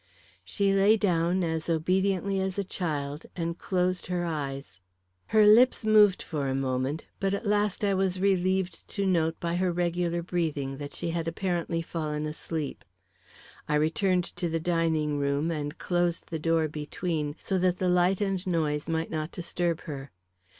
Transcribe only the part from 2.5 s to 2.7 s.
a